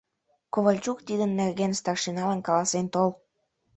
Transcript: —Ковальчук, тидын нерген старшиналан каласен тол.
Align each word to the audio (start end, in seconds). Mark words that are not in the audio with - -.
—Ковальчук, 0.53 0.97
тидын 1.07 1.31
нерген 1.39 1.71
старшиналан 1.81 2.39
каласен 2.47 2.85
тол. 2.93 3.09